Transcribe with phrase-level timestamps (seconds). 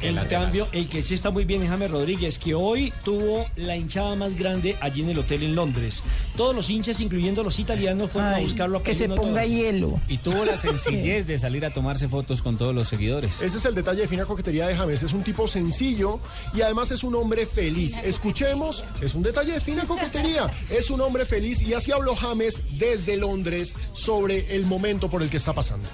[0.00, 3.76] En cambio, el que sí está muy bien es James Rodríguez, que hoy tuvo la
[3.76, 6.02] hinchada más grande allí en el hotel en Londres.
[6.36, 10.00] Todos los hinchas, incluyendo los italianos, fueron a buscarlo a que se ponga hielo.
[10.06, 13.42] Y tuvo la sencillez de salir a tomarse fotos con todos los seguidores.
[13.42, 15.02] Ese es el detalle de fina coquetería de James.
[15.02, 16.20] Es un tipo sencillo
[16.54, 17.96] y además es un hombre feliz.
[17.96, 20.50] Escuchemos, es un detalle de fina coquetería.
[20.70, 25.30] Es un hombre feliz y así habló James desde Londres sobre el momento por el
[25.30, 25.88] que está pasando.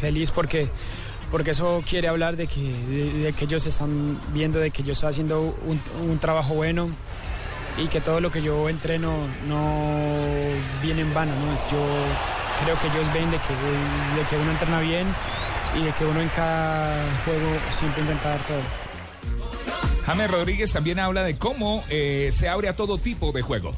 [0.00, 0.68] Feliz porque
[1.30, 4.92] porque eso quiere hablar de que, de, de que ellos están viendo de que yo
[4.92, 6.90] estoy haciendo un, un trabajo bueno
[7.78, 9.12] y que todo lo que yo entreno
[9.46, 10.02] no
[10.82, 11.32] viene en vano.
[11.34, 11.56] ¿no?
[11.70, 11.84] Yo
[12.64, 15.06] creo que ellos ven de que, de que uno entrena bien
[15.78, 18.60] y de que uno en cada juego siempre intenta dar todo.
[20.04, 23.74] James Rodríguez también habla de cómo eh, se abre a todo tipo de juego.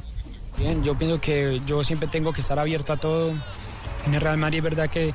[0.58, 3.32] Bien, yo pienso que yo siempre tengo que estar abierto a todo.
[4.06, 5.14] En el Real Madrid es verdad que,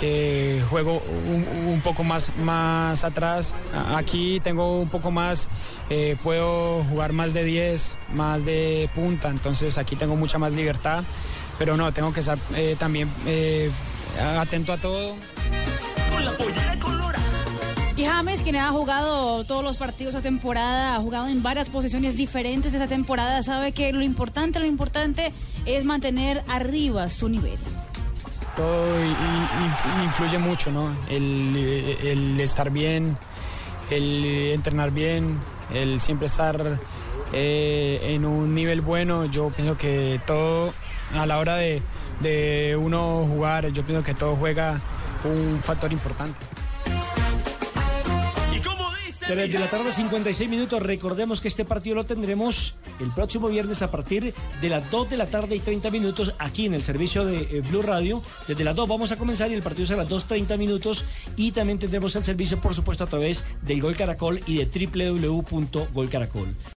[0.00, 3.54] que juego un, un poco más, más atrás.
[3.94, 5.46] Aquí tengo un poco más,
[5.90, 11.04] eh, puedo jugar más de 10, más de punta, entonces aquí tengo mucha más libertad.
[11.58, 13.70] Pero no, tengo que estar eh, también eh,
[14.18, 15.14] atento a todo.
[17.96, 22.16] Y James, quien ha jugado todos los partidos esta temporada, ha jugado en varias posiciones
[22.16, 25.34] diferentes esta temporada, sabe que lo importante, lo importante
[25.66, 27.58] es mantener arriba su nivel.
[28.60, 28.94] Todo
[30.04, 30.94] influye mucho, ¿no?
[31.08, 31.56] El,
[32.02, 33.16] el estar bien,
[33.90, 35.38] el entrenar bien,
[35.72, 36.78] el siempre estar
[37.32, 39.24] eh, en un nivel bueno.
[39.24, 40.74] Yo pienso que todo,
[41.14, 41.80] a la hora de,
[42.20, 44.78] de uno jugar, yo pienso que todo juega
[45.24, 46.38] un factor importante.
[49.30, 50.82] 3 de la tarde, 56 minutos.
[50.82, 55.16] Recordemos que este partido lo tendremos el próximo viernes a partir de las 2 de
[55.16, 58.24] la tarde y 30 minutos aquí en el servicio de eh, Blue Radio.
[58.48, 61.04] Desde las 2 vamos a comenzar y el partido será a las 2.30 minutos.
[61.36, 66.56] Y también tendremos el servicio, por supuesto, a través del Gol Caracol y de www.golcaracol.